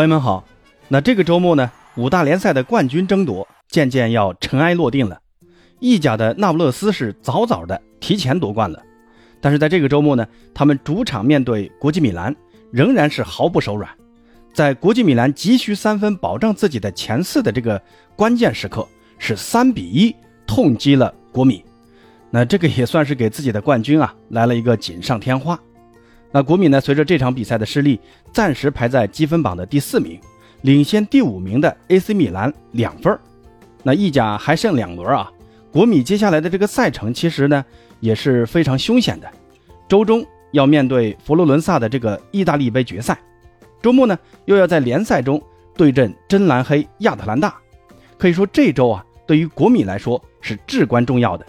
[0.00, 0.42] 朋友们好，
[0.88, 5.20] 那这个周末呢，五大联赛的冠军争夺渐渐要尘埃落定了。
[5.78, 8.82] 意甲的那不勒斯是早早的提前夺冠了，
[9.42, 12.34] 但是在这个周末呢，他们主场面对国际米兰，
[12.72, 13.90] 仍然是毫不手软。
[14.54, 17.78] 在国际米兰急需三分保证自己的前四的这个
[18.16, 21.62] 关键时刻，是三比一痛击了国米。
[22.30, 25.60] 那这个也算是给自己的冠军啊来了一个锦上添花。
[26.32, 26.80] 那国米呢？
[26.80, 27.98] 随着这场比赛的失利，
[28.32, 30.16] 暂时排在积分榜的第四名，
[30.62, 33.18] 领先第五名的 AC 米兰两分
[33.82, 35.28] 那意甲还剩两轮啊，
[35.72, 37.64] 国米接下来的这个赛程其实呢
[37.98, 39.28] 也是非常凶险的。
[39.88, 43.18] 周中要面对佛罗伦萨的这个意大利杯决赛，
[43.82, 45.42] 周末呢又要在联赛中
[45.76, 47.56] 对阵真蓝黑亚特兰大。
[48.16, 51.44] 可以说这周啊，对于国米来说是至关重要的。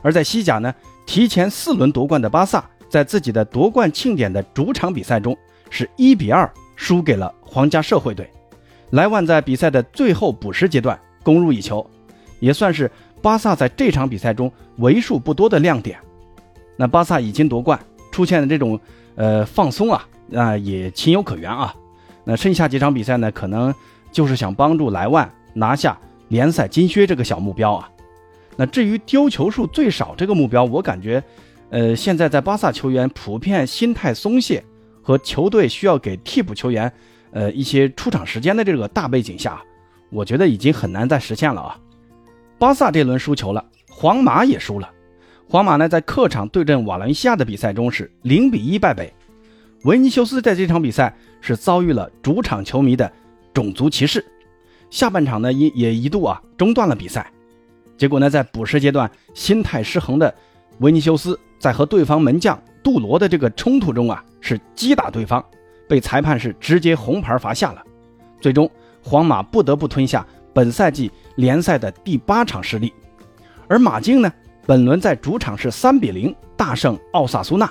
[0.00, 0.72] 而在西甲呢，
[1.06, 2.64] 提前四轮夺冠的巴萨。
[2.88, 5.36] 在自己的夺冠庆典的主场比赛中，
[5.70, 8.30] 是一比二输给了皇家社会队。
[8.90, 11.84] 莱万在比赛的最后补时阶段攻入一球，
[12.38, 15.98] 也算是巴萨在这场比赛中为数不多的亮点。
[16.76, 17.78] 那巴萨已经夺冠，
[18.12, 18.78] 出现的这种
[19.16, 21.74] 呃放松啊，那也情有可原啊。
[22.22, 23.74] 那剩下几场比赛呢，可能
[24.12, 27.90] 就是想帮助莱万拿下联赛金靴这个小目标啊。
[28.56, 31.22] 那至于丢球数最少这个目标，我感觉。
[31.70, 34.62] 呃，现在在巴萨球员普遍心态松懈
[35.02, 36.92] 和球队需要给替补球员，
[37.32, 39.60] 呃一些出场时间的这个大背景下，
[40.10, 41.78] 我觉得已经很难再实现了啊。
[42.58, 44.90] 巴萨这轮输球了，皇马也输了。
[45.48, 49.12] 皇马呢在客场对阵瓦伦西亚的比赛中是零比一败北。
[49.82, 53.12] 维尼修斯在这场比赛是遭遇了主场球迷的
[53.52, 54.24] 种族歧视，
[54.90, 57.30] 下半场呢也也一度啊中断了比赛。
[57.96, 60.34] 结果呢在补时阶段心态失衡的
[60.78, 61.38] 维尼修斯。
[61.58, 65.42] 在和对方门将杜罗的这个冲突中啊，是击打对方，
[65.88, 67.82] 被裁判是直接红牌罚下了。
[68.42, 68.70] 最终，
[69.02, 72.92] 皇马不得不吞下本赛季联赛的第八场失利。
[73.66, 74.30] 而马竞呢，
[74.66, 77.68] 本轮在主场是三比零大胜奥萨苏纳，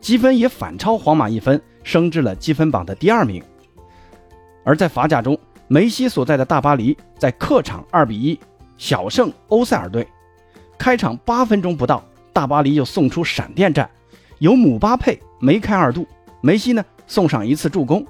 [0.00, 3.40] 积分也反超皇马一分，升至了积分榜的第二名。
[4.64, 8.40] 而在法甲中，梅西所在的大巴黎在客场二比一
[8.78, 10.08] 小胜欧塞尔队，
[10.78, 12.02] 开场八分钟不到。
[12.32, 13.88] 大巴黎又送出闪电战，
[14.38, 16.06] 由姆巴佩梅开二度，
[16.40, 18.06] 梅西呢送上一次助攻。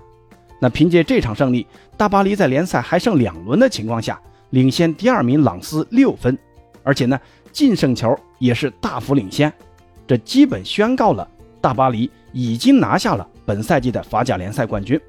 [0.60, 1.66] 那凭借这场胜利，
[1.97, 4.20] 大巴黎在联赛还剩两轮的情况下，
[4.50, 6.36] 领先第二名朗斯六分，
[6.82, 7.19] 而且呢
[7.50, 9.53] 净胜球也是大幅领先，
[10.06, 11.26] 这基本宣告了
[11.60, 15.00] 大巴黎已经拿下了本赛季的法甲联赛冠军。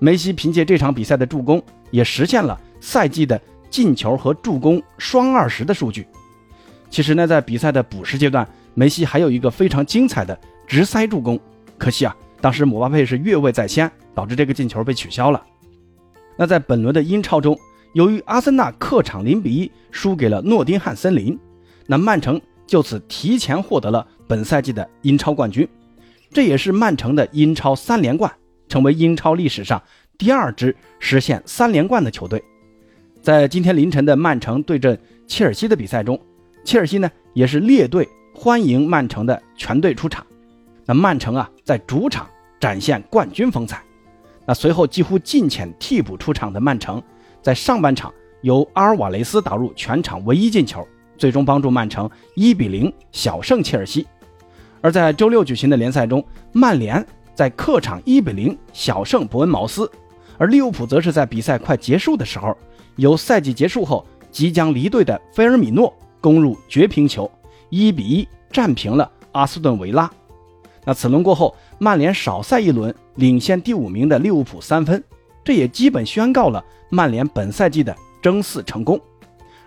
[0.00, 6.04] 梅西凭借这场比赛的助攻，也实现了赛季的进球和助攻双二十的数据。
[6.92, 11.40] 其实呢，在比赛的补时阶段，梅西还有一个非常精彩的直塞助攻，
[11.78, 15.42] 可惜啊，当时姆巴佩是越位在先，导致这个进球被取消了。
[16.36, 17.58] 那在本轮的英超中，
[17.94, 21.38] 由于阿森纳客场零比一输给了诺丁汉森林，
[21.86, 25.66] 那曼城就此提前获得了本赛季的英超冠军，
[26.30, 28.30] 这也是曼城的英超三连冠，
[28.68, 29.82] 成为英超历史上
[30.18, 32.44] 第二支实现三连冠的球队。
[33.22, 36.20] 在今天凌晨的曼城对阵切尔西的比赛中。
[36.64, 40.24] 切尔西呢也是列队欢迎曼城的全队出场，
[40.86, 42.26] 那曼城啊在主场
[42.60, 43.82] 展现冠军风采，
[44.46, 47.02] 那随后几乎尽遣替补出场的曼城，
[47.42, 48.12] 在上半场
[48.42, 50.86] 由阿尔瓦雷斯打入全场唯一进球，
[51.18, 54.06] 最终帮助曼城一比零小胜切尔西。
[54.80, 59.90] 而在周六举行的联赛中，曼联在客场一比零小胜伯恩茅斯，
[60.38, 62.56] 而利物浦则是在比赛快结束的时候，
[62.96, 65.92] 由赛季结束后即将离队的菲尔米诺。
[66.22, 67.30] 攻入绝平球，
[67.68, 70.10] 一比一战平了阿斯顿维拉。
[70.84, 75.02] 那此轮过后，曼联少赛一轮，领先第五名的利物浦三分，
[75.44, 78.98] 这也基本宣告了曼联本赛季的争四成功。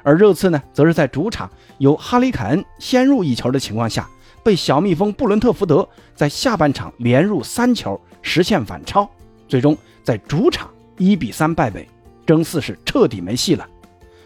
[0.01, 4.09] 而热刺呢，则是在主场由哈里凯恩先入一球的情况下，
[4.43, 9.09] 被小蜜蜂布伦特福德在下半场连入三球，实现反超，
[9.47, 11.87] 最终在主场一比三败北，
[12.25, 13.67] 争四是彻底没戏了。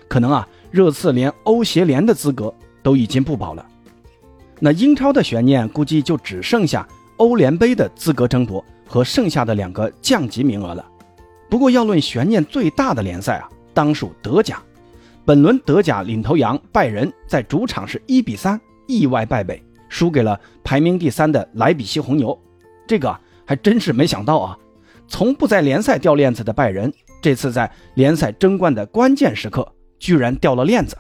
[0.08, 0.48] 可能啊。
[0.72, 3.66] 热刺连欧协联的资格都已经不保了，
[4.60, 6.88] 那英超的悬念估计就只剩下
[7.18, 10.86] 欧联杯的资格争夺和剩下的两个降级名额了。
[11.50, 14.62] 不过要论悬念最大的联赛啊，当属德甲。
[15.26, 22.40] 本轮德甲领头羊拜仁在主场是一比三意外败北，输给了排名第三的莱比锡红牛。
[22.88, 24.58] 这个还真是没想到啊！
[25.08, 29.68] 从不在联赛掉链子的拜仁，这次在联赛争冠的关键时刻。
[30.00, 30.98] 居然掉了链子，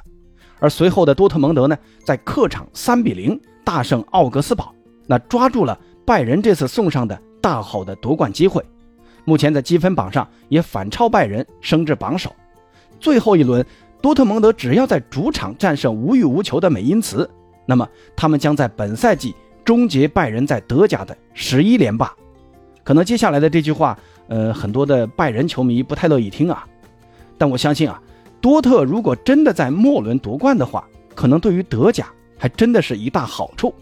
[0.59, 4.73] 而随后的多特蒙德呢，在客场三比零大胜奥格斯堡，
[5.07, 8.63] 那抓住了拜仁这次送上的大好的夺冠机会。
[9.25, 12.35] 目前在积分榜上也反超拜仁，升至榜首。
[12.99, 13.65] 最后一轮，
[14.01, 17.29] 多特蒙德只要在主场战胜无欲无求的美因茨，
[17.65, 22.11] 那么他们将在本赛季终结拜仁在德甲的十一连霸。
[22.83, 23.97] 可能接下来的这句话，
[24.27, 26.65] 呃，很多的拜仁球迷不太乐意听啊。
[27.37, 28.01] 但我相信啊，
[28.41, 32.07] 多特如果真的在末轮夺冠的话，可能对于德甲
[32.37, 33.73] 还真的是一大好处。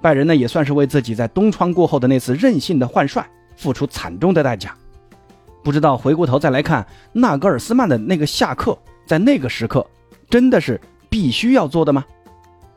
[0.00, 4.74] 拜仁呢，也算是为自己在东窗过后的那次任性的换帅付出惨重的代价。
[5.62, 8.76] 不知道回过头再来看纳格尔斯曼的那个下课，
[9.06, 9.86] 在那个时刻
[10.28, 12.04] 真的是必须要做的吗？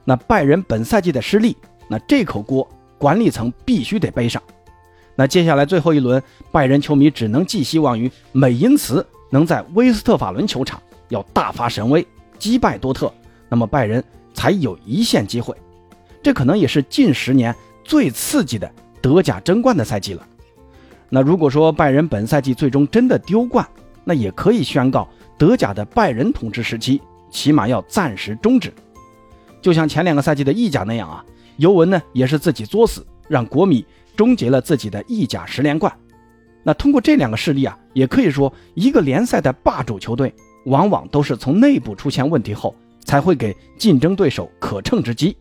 [0.03, 2.67] 那拜仁本赛季的失利，那这口锅
[2.99, 4.41] 管理层必须得背上。
[5.15, 10.79] 那接下来最后一轮，拜仁球迷只能寄希望于美因茨能在威斯特法伦球场
[11.09, 12.05] 要大发神威，
[12.37, 13.13] 击败多特，
[13.49, 14.03] 那么拜仁
[14.33, 15.55] 才有一线机会。
[16.21, 17.53] 这可能也是近十年
[17.83, 18.71] 最刺激的
[19.01, 20.27] 德甲争冠的赛季了。
[21.09, 23.67] 那如果说拜仁本赛季最终真的丢冠，
[24.03, 25.07] 那也可以宣告
[25.37, 28.73] 德甲的拜仁统治时期起码要暂时终止。
[29.61, 31.25] 就像前两个赛季的意甲那样啊，
[31.57, 33.85] 尤文呢也是自己作死，让国米。
[34.15, 35.93] 终结了自己的意甲十连冠。
[36.63, 40.33] 那通过这两个事例啊，也可以说，一个联赛的霸主球队，
[40.65, 45.35] 往往都是从内部出现问题后，才会给竞争对手可乘之机。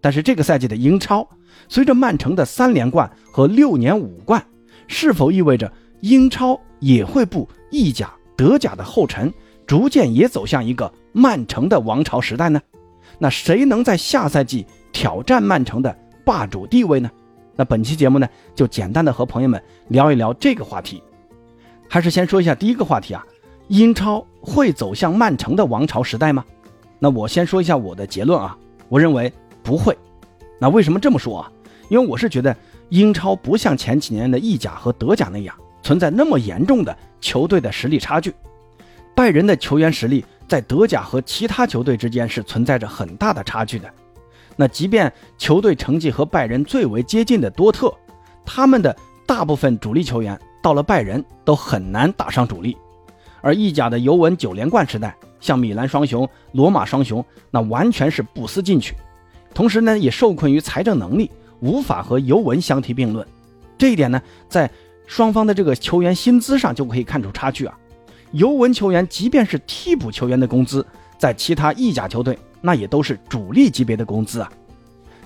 [0.00, 1.26] 但是这个赛季的英超，
[1.68, 4.44] 随着曼城的三连冠和六年五冠，
[4.86, 9.32] 是否意味着英超也会步意甲、德甲的后尘，
[9.66, 12.60] 逐渐也走向一个曼城的王朝时代呢？
[13.18, 17.10] 那谁能在下赛季挑战曼城的霸主地位呢？
[17.56, 21.02] 那本期节目呢，就简单的和朋友们聊一聊这个话题。
[21.88, 23.24] 还是先说一下第一个话题啊，
[23.68, 26.44] 英超会走向曼城的王朝时代吗？
[26.98, 28.56] 那我先说一下我的结论啊，
[28.88, 29.32] 我认为
[29.62, 29.96] 不会。
[30.58, 31.52] 那为什么这么说啊？
[31.88, 32.56] 因为我是觉得
[32.88, 38.34] 英超不像前几年的意甲和德甲那样存在那么严重的球队的实力差距。
[39.14, 43.90] 拜仁的球员实力在德甲和其他球队之间是存在着很大的差距的。
[44.56, 47.92] 那即便球队成绩和拜仁最为接近的多特，
[48.44, 48.96] 他们的
[49.26, 52.76] 大部分主力球员到了拜仁都很难打上主力，
[53.40, 58.94] 而意甲的尤文九连冠时代，像米兰双雄、罗马双雄，那完全是不思进取，
[59.54, 61.30] 同时呢也受困于财政能力，
[61.60, 63.26] 无法和尤文相提并论。
[63.78, 64.70] 这一点呢，在
[65.06, 67.78] 双方的这个球员薪资上就可以看出差距啊。
[68.32, 70.84] 尤文球员即便是替补球员的工资，
[71.18, 72.38] 在其他意甲球队。
[72.62, 74.50] 那也都是主力级别的工资啊，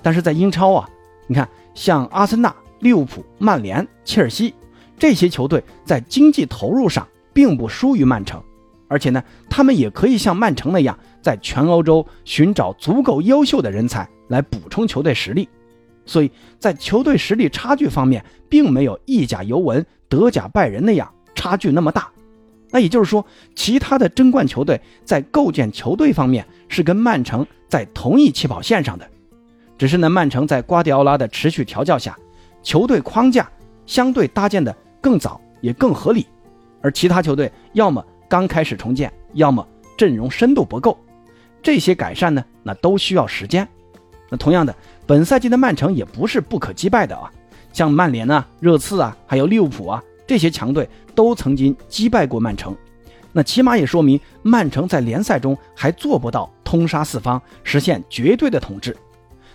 [0.03, 0.87] 但是在英超啊，
[1.25, 4.53] 你看像阿森纳、利物浦、曼联、切尔西
[4.99, 8.41] 这些球队在经济投入上并不输于曼城，
[8.87, 15.47] 而且呢，他们也可以像曼城那样，在全欧洲寻找足够优秀的人才来补充球队实力，
[16.05, 22.09] 所以在球队实力差距方面，并没有意甲尤文、德甲拜仁那样差距那么大。
[22.73, 29.05] 那也就是说，其他的争冠球队在构建球队方面是跟曼城在同一起跑线上的，
[29.77, 32.17] 只是呢，曼城在瓜迪奥拉的持续调教下，
[32.63, 33.49] 球队框架
[33.85, 36.25] 相对搭建的更早也更合理，
[36.81, 39.65] 而其他球队要么刚开始重建，要么
[39.97, 40.97] 阵容深度不够，
[41.61, 43.67] 这些改善呢，那都需要时间。
[44.29, 44.75] 那同样的，
[45.05, 47.31] 本赛季的曼城也不是不可击败的啊，
[47.73, 50.03] 像曼联啊、热刺啊，还有利物浦啊。
[50.25, 52.73] 这些强队都曾经击败过曼城，
[53.33, 58.95] 那起码也说明曼城在联赛中还做不到通杀四方，实现绝对的统治。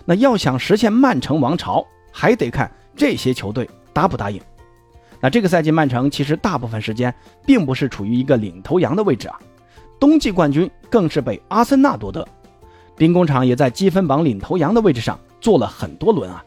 [0.05, 4.39] 那要想实现曼城王朝，还得看这些球队答不答应。
[5.21, 7.13] 那这个赛季曼城其实大部分时间
[7.45, 9.39] 并不是处于一个领头羊的位置啊，
[9.99, 12.27] 冬季冠军更是被阿森纳夺得，
[12.95, 16.43] 兵工厂也在积分榜领头羊的位置上坐了很多轮啊，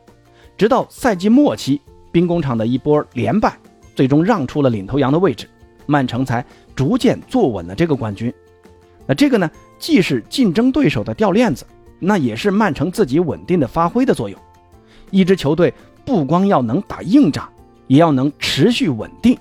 [0.56, 1.80] 直到赛季末期，
[2.12, 3.56] 兵工厂的一波连败。
[3.96, 5.46] 最终让出了领头羊的位置，
[5.84, 6.42] 曼城才
[6.74, 8.32] 逐渐坐稳了这个冠军。
[9.04, 11.66] 那这个呢，既是竞争对手的掉链子，
[11.98, 14.40] 那也是曼城自己稳定的发挥的作用。
[15.10, 17.46] 一支球队不光要能打硬仗，
[17.90, 19.36] 也要能持续稳定，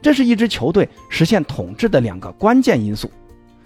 [0.00, 3.10] 这是一支球队实现统治的两个关键因素。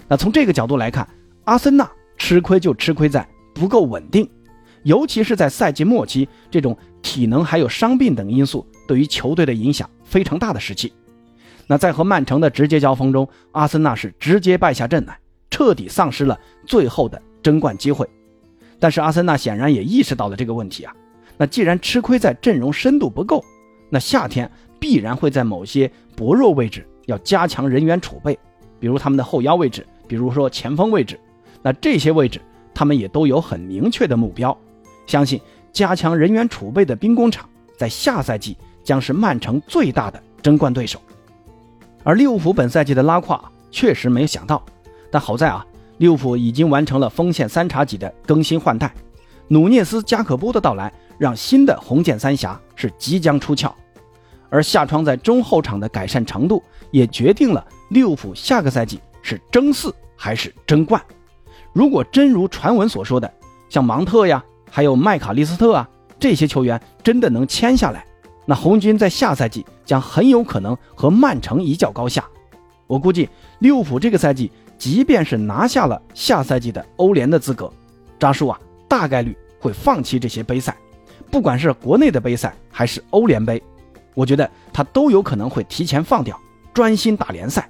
[0.09, 1.07] 那从这个角度来看，
[1.45, 4.27] 阿森纳吃亏就吃亏在不够稳定，
[4.83, 9.89] 尤其是在赛季末期，这种体能还有伤病等因素对于球队的影响。
[10.03, 10.91] 非常大的时期，
[11.67, 15.19] 那在和曼城的直接交锋中，阿森纳是直接败下阵来，
[15.51, 18.09] 彻底丧失了最后的争冠机会。
[18.81, 20.95] 但是阿森纳显然也意识到了这个问题啊。
[21.37, 23.45] 那既然吃亏在阵容深度不够，
[23.95, 28.37] 那夏天必然会在某些薄弱位置要加强人员储备，
[28.81, 31.17] 比如他们的后腰位置，比如说前锋位置。
[31.63, 32.41] 那这些位置
[32.75, 34.59] 他们也都有很明确的目标。
[35.07, 35.41] 相信
[35.73, 37.49] 加强人员储备的兵工厂
[37.79, 38.57] 在下赛季。
[38.85, 41.01] 将是曼城最大的争冠对手。
[42.03, 44.63] 而利物浦本赛季的拉胯确实没有想到，
[45.11, 48.93] 但好在啊，利物浦已经完成了锋线三叉戟的更新换代，
[49.49, 53.75] 努涅斯、加可波的到来让新的红箭三侠是即将出鞘，
[54.51, 61.01] 而夏窗在中后场的改善程度也决定了利物浦下个赛季是争四还是争冠。
[61.73, 63.33] 如果真如传闻所说的，
[63.69, 65.89] 像芒特呀，还有麦卡利斯特啊
[66.21, 68.05] 这些球员真的能签下来。
[68.47, 72.25] 那红军在下赛季将很有可能和曼城一较高下。
[72.87, 77.73] 我估计利物浦这个赛季，即便是拿下了下赛季的欧联的资格，
[78.19, 80.77] 扎叔啊，大概率会放弃这些杯赛，
[81.31, 83.61] 不管是国内的杯赛还是欧联杯，
[84.15, 86.41] 我觉得他都有可能会提前放掉，
[86.73, 87.69] 专心打联赛。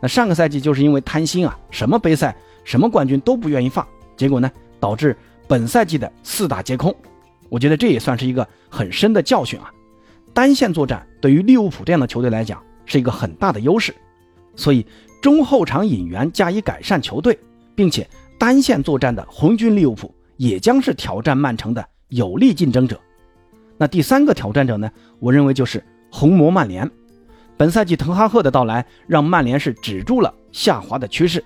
[0.00, 2.34] 那上个赛季就是因为贪心啊，什么杯赛、
[2.64, 6.94] 什么冠军都不愿意放，结果呢，导致本赛季的四大皆空。
[7.48, 9.70] 我觉得这也算是一个很深的教训啊。
[10.32, 13.94] 单线作战对于利物浦这样的球队来讲是一个很大的优势，
[14.54, 14.86] 所以
[15.20, 17.38] 中后场引援加以改善球队，
[17.74, 18.08] 并且
[18.38, 22.98] 单线作战的红军利物浦也将是挑战曼城的有力竞争者。
[23.80, 24.90] 那第三个挑战者呢？
[25.18, 25.82] 我认为就是
[26.12, 26.88] 红魔曼联。
[27.56, 31.42] 本赛季滕哈赫的到来让曼联是止住了下滑的趋势，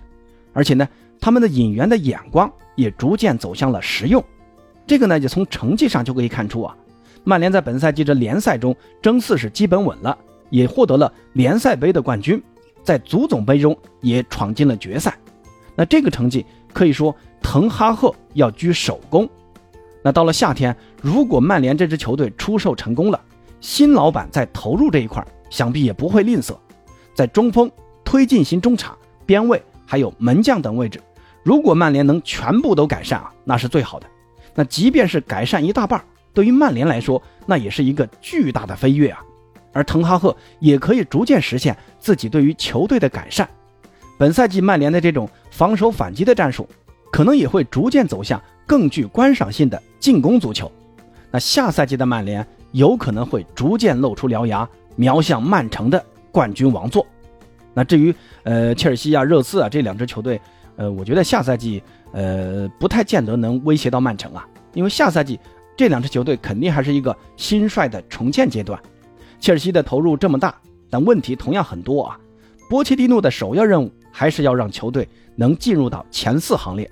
[0.53, 0.89] 而且呢，
[1.21, 4.23] 他们的引援的眼光也逐渐走向了实用。
[4.85, 6.77] 这个呢，就从成绩上就可以看出啊。
[7.23, 10.19] 曼联在本赛季的联赛中争四是基本稳了，
[10.51, 12.43] 也获得了联赛杯的冠军，
[12.83, 15.17] 在足总杯中也闯进了决赛。
[15.77, 19.31] 那这个成绩可以说滕哈赫要居首功。
[20.05, 23.19] 那到了夏天，如果曼联这支球队出售成功了，
[23.63, 26.55] 新老板在投入这一块想必也不会吝啬，
[27.15, 27.71] 在中锋、
[28.05, 28.95] 推进型中场、
[29.25, 31.01] 边卫还有门将等位置，
[31.43, 34.07] 如果曼联能全部都改善啊，那是最好的。
[34.55, 36.05] 那即便是改善一大半。
[36.35, 39.23] 对于曼联来说，那也是一个巨大的飞跃啊！
[39.73, 43.49] 而滕哈赫也可以逐渐实现自己对于球队的改善。
[44.19, 46.69] 本赛季曼联的这种防守反击的战术，
[47.11, 50.71] 可能也会逐渐走向更具观赏性的进攻足球。
[51.31, 57.07] 那下赛季的曼联有可能会逐渐露出獠牙，瞄向曼城的冠军王座。
[57.73, 60.41] 那至于呃切尔西啊、热刺啊这两支球队，
[60.77, 65.39] 呃，我觉得下赛季呃不太见得能威胁到曼城啊，因为下赛季。
[65.77, 68.81] 这两支球队肯定还是一个新帅的重建阶段，
[69.41, 70.55] 切尔西的投入这么大，
[70.89, 72.17] 但问题同样很多啊。
[72.71, 76.89] 波切蒂诺的首要任务还是要让球队能进入到前四行列，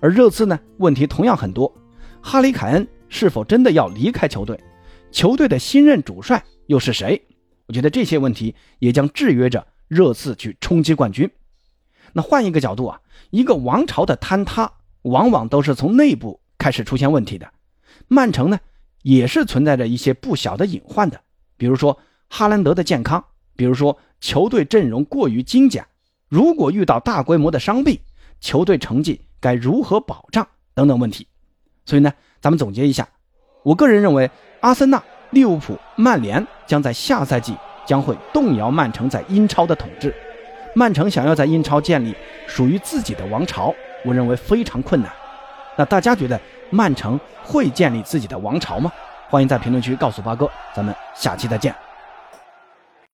[0.00, 1.72] 而热刺呢，问题同样很多。
[2.20, 4.58] 哈里凯恩是否真的要离开球队？
[5.10, 7.20] 球队的新任主帅又是谁？
[7.66, 11.30] 我觉得这些问题也将制约着热刺去冲击冠军。
[12.12, 13.00] 那换一个角度啊，
[13.30, 14.70] 一个王朝的坍塌，
[15.02, 17.50] 往往都是从内部开始出现问题的。
[18.06, 18.58] 曼城呢，
[19.02, 21.20] 也是存在着一些不小的隐患的，
[21.56, 23.24] 比如说哈兰德的健康，
[23.56, 25.86] 比如说球队阵容过于精简，
[26.28, 27.98] 如果遇到大规模的伤病，
[28.40, 31.26] 球队成绩该如何保障等等问题。
[31.84, 33.08] 所以呢，咱们总结一下，
[33.62, 34.30] 我个人认为，
[34.60, 40.14] 阿森纳、利物浦、曼联将在下赛季将会动摇曼城在英超的统治。
[40.74, 42.14] 曼城想要在英超建立
[42.46, 45.10] 属于自己的王朝，我认为非常困难。
[45.76, 46.38] 那大家觉得
[46.70, 48.92] 曼城会建立自己的王朝吗？
[49.30, 51.87] 欢迎在评论区告诉八哥，咱们下期再见。